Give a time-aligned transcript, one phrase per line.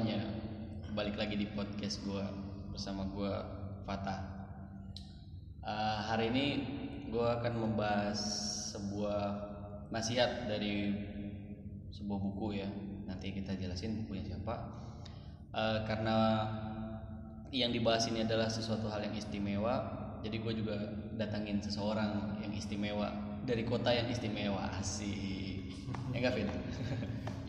[0.00, 0.24] semuanya
[0.96, 2.24] Balik lagi di podcast gue
[2.72, 3.28] Bersama gue
[3.84, 4.48] Fatah.
[5.60, 6.46] Eh, Hari ini
[7.12, 8.16] gue akan membahas
[8.72, 9.20] sebuah
[9.92, 10.96] nasihat dari
[11.92, 12.68] sebuah buku ya.
[13.12, 14.72] Nanti kita jelasin bukunya siapa.
[15.52, 16.48] Eh, Karena
[17.52, 19.84] yang dibahas ini adalah sesuatu hal yang istimewa.
[20.24, 20.80] Jadi gue juga
[21.20, 23.12] datangin seseorang yang istimewa
[23.44, 25.68] Dari kota yang istimewa Asik.
[26.16, 26.48] Ya Fit?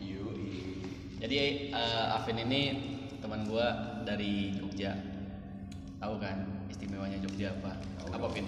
[1.22, 2.62] Jadi eh, Afin ini
[3.22, 4.98] teman gua dari Jogja.
[6.02, 7.78] Tahu kan istimewanya Jogja apa?
[8.02, 8.26] Tahu apa.
[8.34, 8.46] Vin?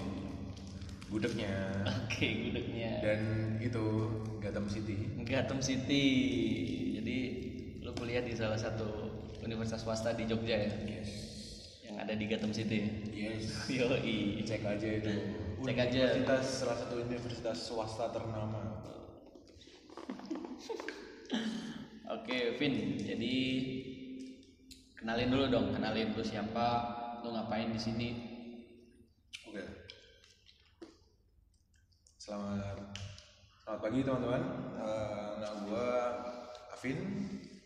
[1.05, 2.99] Gudegnya Oke, gudegnya.
[2.99, 3.19] dan
[3.63, 3.83] itu
[4.43, 5.07] Gotham City.
[5.23, 6.05] Gotham City.
[6.99, 7.17] Jadi
[7.79, 11.11] lu kuliah di salah satu universitas swasta di Jogja ya, Yes.
[11.87, 13.05] yang ada di Gotham City.
[13.15, 13.47] Yes.
[13.71, 14.43] Yoi.
[14.43, 15.13] Cek aja itu.
[15.63, 16.01] Cek aja.
[16.19, 18.83] Universitas salah satu universitas swasta ternama.
[22.05, 23.01] Oke, Vin.
[23.01, 23.35] Jadi
[24.93, 26.67] kenalin dulu dong, kenalin lu siapa,
[27.25, 28.09] lu ngapain di sini.
[29.49, 29.65] Oke.
[32.21, 32.93] Selamat
[33.57, 34.43] Selamat pagi teman-teman.
[34.85, 35.87] Eh, nama gua
[36.77, 36.97] Afin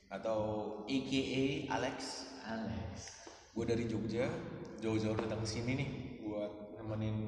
[0.07, 0.39] atau
[0.87, 2.31] AKA Alex.
[2.47, 3.19] Alex.
[3.51, 4.31] Gue dari Jogja,
[4.79, 5.89] jauh-jauh datang ke sini nih
[6.23, 7.27] buat nemenin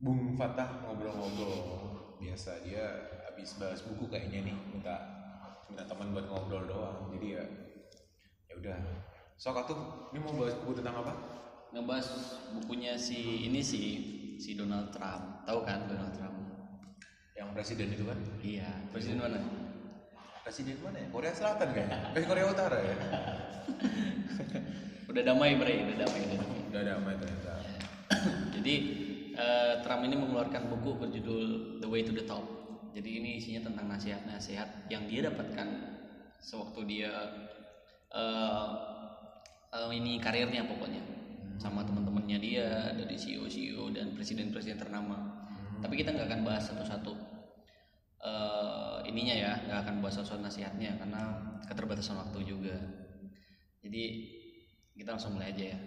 [0.00, 2.16] Bung Fatah ngobrol-ngobrol.
[2.24, 5.23] Biasa dia habis bahas buku kayaknya nih, minta
[5.68, 7.10] minta teman buat ngobrol doang.
[7.14, 7.44] Jadi ya
[8.48, 8.78] ya udah.
[9.34, 9.78] Sok atuh,
[10.14, 11.14] ini mau bahas buku tentang apa?
[11.74, 12.06] ngebahas
[12.54, 13.86] bukunya si ini sih
[14.38, 16.38] si Donald Trump tahu kan Donald Trump
[17.34, 18.14] Yang presiden itu kan?
[18.46, 19.42] iya presiden mana
[20.46, 21.08] Presiden mana ya?
[21.10, 21.98] Korea Selatan kayaknya.
[22.14, 22.94] Eh Korea Utara ya?
[25.10, 27.52] udah damai bre udah damai udah damai Udah damai ternyata.
[28.54, 28.74] jadi
[29.34, 31.44] eh, Trump ini mengeluarkan buku berjudul
[31.82, 32.63] The Way to the Top
[32.94, 35.66] jadi ini isinya tentang nasihat-nasihat yang dia dapatkan
[36.38, 37.10] sewaktu dia
[38.14, 38.70] eh,
[39.74, 41.02] eh, ini karirnya pokoknya.
[41.58, 45.42] Sama teman-temannya dia dari CEO CEO dan presiden-presiden ternama.
[45.82, 47.12] Tapi kita nggak akan bahas satu-satu
[48.22, 51.22] eh, ininya ya nggak akan bahas satu-satu nasihatnya karena
[51.66, 52.78] keterbatasan waktu juga.
[53.82, 54.04] Jadi
[54.94, 55.78] kita langsung mulai aja ya.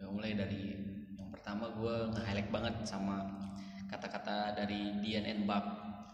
[0.00, 0.72] Gak mulai dari
[1.20, 3.28] yang pertama gue nge-highlight banget sama
[3.92, 5.44] kata-kata dari Dian N.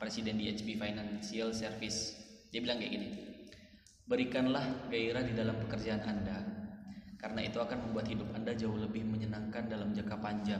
[0.02, 2.18] Presiden DHB Financial Service.
[2.50, 3.08] Dia bilang kayak gini
[4.02, 6.42] berikanlah gairah di dalam pekerjaan anda
[7.22, 10.58] karena itu akan membuat hidup anda jauh lebih menyenangkan dalam jangka panjang.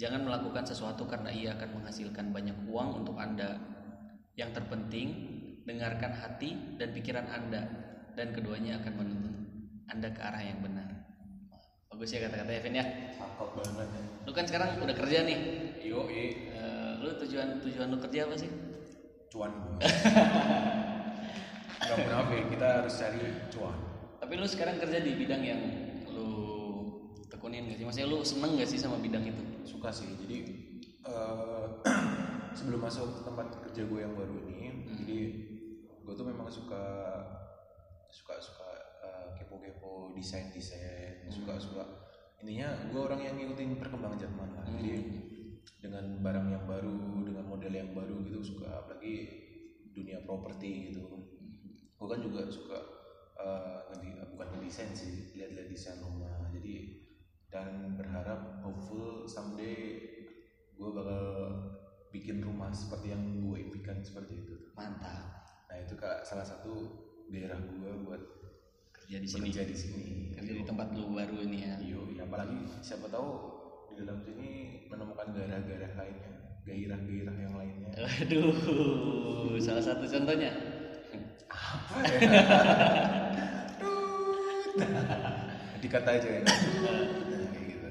[0.00, 3.60] Jangan melakukan sesuatu karena ia akan menghasilkan banyak uang untuk anda.
[4.40, 5.08] Yang terpenting
[5.68, 7.68] dengarkan hati dan pikiran anda
[8.16, 9.34] dan keduanya akan menuntun
[9.92, 10.88] anda ke arah yang benar.
[11.92, 12.84] Bagus ya kata-kata Evan ya.
[13.20, 14.02] Cakep banget ya.
[14.24, 15.38] lu kan sekarang udah kerja nih.
[15.84, 18.48] Yo, Eh, lu tujuan tujuan lu kerja apa sih?
[19.28, 19.52] Cuan.
[21.84, 23.20] Gak munafik, kita harus cari
[23.52, 23.76] cuan.
[24.24, 25.60] tapi lu sekarang kerja di bidang yang
[26.08, 26.32] lu
[27.28, 27.84] tekunin gak sih?
[27.84, 29.44] Maksudnya lu seneng gak sih sama bidang itu?
[29.68, 30.48] Suka sih, jadi
[31.04, 31.64] eh,
[32.56, 35.18] sebelum masuk ke tempat kerja gue yang baru ini, jadi
[36.08, 36.84] gue tuh memang suka
[38.08, 38.68] suka suka
[39.04, 41.84] eh, kepo-kepo desain desain, suka suka.
[42.40, 44.64] Intinya gue orang yang ngikutin perkembangan zaman lah.
[44.72, 45.04] Jadi
[45.80, 49.14] dengan barang yang baru, dengan model yang baru gitu suka, apalagi
[49.94, 51.04] dunia properti gitu.
[51.94, 52.78] Gue kan juga suka
[53.92, 56.50] ngedi- bukan ngedesain sih, lihat-lihat desain rumah.
[56.50, 57.04] Jadi
[57.54, 60.02] dan berharap hopeful someday
[60.74, 61.22] gue bakal
[62.10, 64.54] bikin rumah seperti yang gue impikan seperti itu.
[64.74, 66.74] mantap Nah itu kak salah satu
[67.30, 68.22] daerah gue buat
[68.90, 70.04] kerja di sini bekerja di sini.
[70.34, 73.53] kerja di tempat lu baru ini ya iya, apalagi siapa tahu
[73.94, 74.50] di dalam sini
[74.90, 76.30] menemukan gairah-gairah lainnya,
[76.66, 77.90] gairah-gairah yang lainnya.
[78.26, 80.50] aduh salah satu contohnya
[81.54, 82.18] Apa ya?
[85.78, 86.40] Dikata aja ya.
[86.42, 86.50] Nah,
[87.54, 87.88] gitu.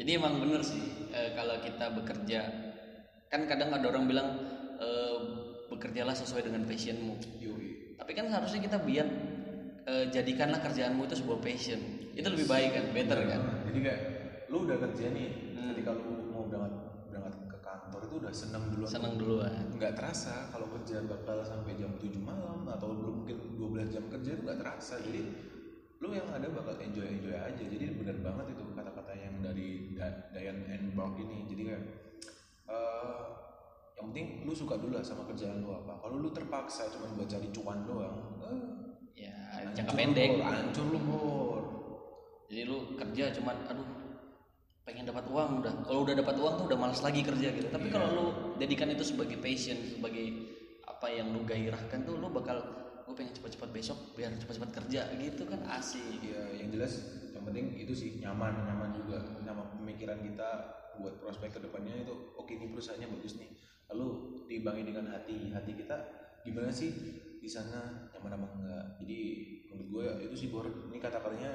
[0.00, 0.82] Jadi emang bener sih
[1.14, 2.40] eh, kalau kita bekerja
[3.30, 4.28] kan kadang ada orang bilang
[4.82, 5.18] eh,
[5.70, 7.14] bekerjalah sesuai dengan passionmu.
[7.38, 7.94] Yoi.
[8.00, 9.06] Tapi kan seharusnya kita biar
[9.86, 11.78] eh, jadikanlah kerjaanmu itu sebuah passion.
[12.14, 13.40] Itu lebih baik kan, better kan.
[13.70, 14.00] Jadi kayak
[14.50, 15.28] lu udah kerja nih,
[15.70, 18.90] ketika lu mau berangkat berangkat ke kantor itu udah seneng duluan.
[18.90, 19.52] Seneng duluan.
[19.72, 24.30] nggak terasa kalau kerja bakal sampai jam 7 malam atau lu mungkin 12 jam kerja
[24.32, 25.22] itu nggak terasa jadi
[25.98, 30.28] lu yang ada bakal enjoy enjoy aja jadi bener banget itu kata-kata yang dari Da-
[30.30, 30.92] Diane N.
[30.92, 31.82] Brock ini jadi kayak
[32.66, 33.18] eh,
[33.94, 37.24] yang penting lu suka dulu lah sama kerjaan lu apa kalau lu terpaksa cuma buat
[37.24, 38.60] cari cuan doang eh,
[39.14, 40.42] Ya, jangka pendek.
[40.42, 41.62] Hancur lu bor
[42.50, 43.86] Jadi lu kerja cuman aduh
[44.84, 45.74] pengen dapat uang udah.
[45.88, 47.68] Kalau udah dapat uang tuh udah malas lagi kerja gitu.
[47.72, 48.26] Tapi kalau lu
[48.60, 50.24] jadikan itu sebagai passion, sebagai
[50.84, 52.60] apa yang lu gairahkan tuh lu bakal
[53.04, 57.76] gue pengen cepat-cepat besok biar cepat-cepat kerja gitu kan asik Iya, yang jelas yang penting
[57.76, 60.48] itu sih nyaman, nyaman juga, nyaman pemikiran kita
[60.96, 63.52] buat prospek ke depannya itu oke nih perusahaannya bagus nih.
[63.92, 64.08] Lalu
[64.48, 65.96] diimbangi dengan hati, hati kita
[66.40, 66.90] gimana sih
[67.36, 68.84] di sana nyaman apa enggak.
[69.04, 69.20] Jadi
[69.68, 71.52] menurut gue itu sih Bor, ini kata-katanya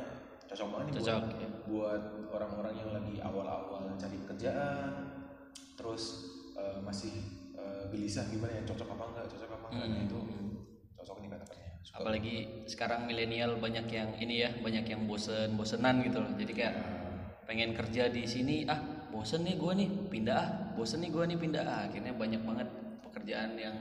[0.50, 1.50] cocok banget nih Cocok, buat, ya.
[1.70, 2.04] buat
[2.34, 4.92] orang-orang yang lagi awal-awal cari pekerjaan,
[5.78, 6.04] terus
[6.58, 7.14] eh, masih
[7.90, 9.88] gelisah gimana ya cocok apa enggak, cocok apa enggak.
[9.90, 10.20] Nah, itu
[10.94, 11.70] cocok nih kata-katanya.
[11.90, 12.36] Apalagi
[12.70, 16.76] sekarang milenial banyak yang ini ya banyak yang bosen bosenan gitu loh jadi kayak
[17.50, 18.78] pengen kerja di sini ah
[19.10, 22.68] bosen nih gue nih pindah ah bosen nih gue nih pindah ah akhirnya banyak banget
[23.02, 23.76] pekerjaan yang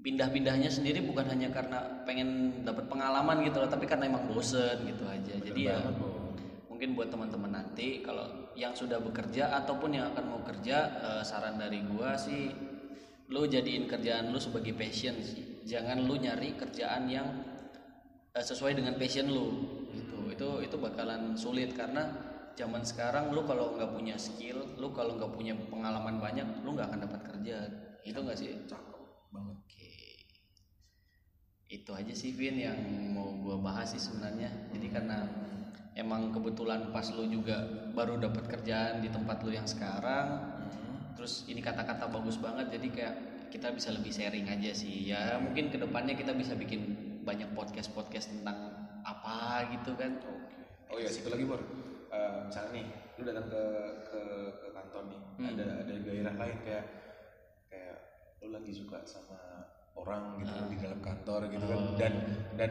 [0.00, 5.04] pindah-pindahnya sendiri bukan hanya karena pengen dapat pengalaman gitu loh tapi karena emang bosen gitu
[5.04, 5.34] aja.
[5.36, 6.32] Jadi ya Bo.
[6.72, 11.60] mungkin buat teman-teman nanti kalau yang sudah bekerja ataupun yang akan mau kerja eh, saran
[11.60, 12.48] dari gua sih
[13.30, 15.62] lu jadiin kerjaan lu sebagai passion sih.
[15.68, 17.28] Jangan lu nyari kerjaan yang
[18.32, 19.48] eh, sesuai dengan passion lu
[19.92, 20.18] gitu.
[20.32, 22.08] Itu itu bakalan sulit karena
[22.56, 26.88] zaman sekarang lu kalau nggak punya skill lu kalau nggak punya pengalaman banyak lu nggak
[26.88, 27.56] akan dapat kerja.
[28.00, 28.56] Itu nggak sih?
[28.64, 29.58] Cakep banget.
[31.70, 32.76] Itu aja sih Vin yang
[33.14, 34.50] mau gua bahas sih sebenarnya.
[34.74, 35.22] Jadi karena
[35.94, 37.62] emang kebetulan pas lu juga
[37.94, 40.50] baru dapat kerjaan di tempat lu yang sekarang.
[41.14, 43.14] Terus ini kata-kata bagus banget jadi kayak
[43.54, 45.14] kita bisa lebih sharing aja sih.
[45.14, 48.74] Ya mungkin ke depannya kita bisa bikin banyak podcast-podcast tentang
[49.06, 50.18] apa gitu kan.
[50.90, 51.62] Oh iya, satu lagi Bor.
[52.10, 53.64] Eh, misalnya nih, lu datang ke
[54.10, 54.20] ke,
[54.58, 55.20] ke kantor nih,
[55.54, 56.84] ada ada gairah lain kayak
[57.70, 57.96] kayak
[58.42, 59.38] lu lagi suka sama
[60.10, 62.12] orang gitu di dalam kantor gitu kan dan
[62.58, 62.70] dan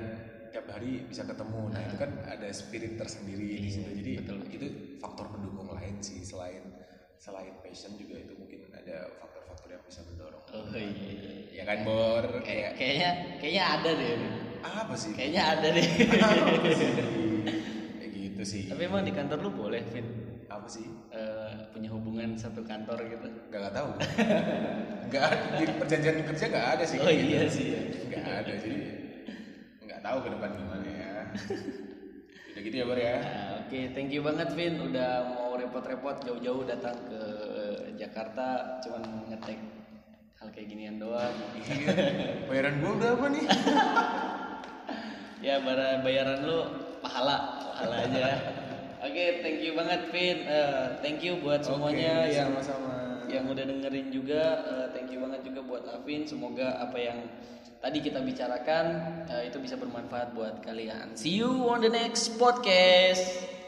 [0.50, 1.70] tiap hari bisa ketemu.
[1.70, 3.90] Nah, itu kan ada spirit tersendiri di situ.
[3.96, 4.12] Jadi
[4.52, 4.68] itu
[5.00, 6.68] faktor pendukung lain sih selain
[7.16, 10.42] selain passion juga itu mungkin ada faktor-faktor yang bisa mendorong.
[10.52, 11.54] Oh iya.
[11.54, 12.26] Ya kan, Bor?
[12.42, 13.10] Kayak, Kayak kayaknya
[13.40, 14.18] kayaknya ada deh.
[14.60, 15.12] Apa sih?
[15.16, 15.86] Kayaknya ada deh.
[18.00, 18.64] Kayak gitu sih.
[18.68, 20.08] Tapi emang di kantor lu boleh Vin
[20.50, 20.90] Apa sih?
[21.14, 23.28] eh, punya hubungan satu kantor gitu.
[23.54, 23.90] Gak, gak tahu
[25.10, 27.48] Gak ada Di perjanjian kerja gak ada sih Oh iya gitu.
[27.52, 27.82] sih ya.
[28.10, 28.78] Gak ada Jadi
[29.84, 31.14] Gak tahu ke depan gimana ya
[32.50, 36.64] Udah gitu ya Bar ya Nah, Oke, thank you banget Vin udah mau repot-repot jauh-jauh
[36.64, 37.22] datang ke
[37.94, 38.48] Jakarta
[38.80, 39.60] cuman ngetek
[40.36, 41.30] hal kayak ginian doang.
[41.54, 41.94] Iya
[42.46, 43.46] Bayaran gue udah apa nih
[45.46, 46.60] ya bara- bayaran lu
[47.00, 47.38] pahala,
[47.72, 48.28] pahala aja.
[49.06, 50.38] Oke, thank you banget Vin.
[50.42, 52.96] Eh, thank you buat semuanya Oke, yang sama-sama
[53.32, 54.44] yang udah dengerin juga.
[54.66, 56.26] Eh, thank you banget juga buat Avin.
[56.26, 57.26] Semoga apa yang
[57.80, 58.86] tadi kita bicarakan
[59.30, 61.16] eh, itu bisa bermanfaat buat kalian.
[61.16, 63.59] See you on the next podcast.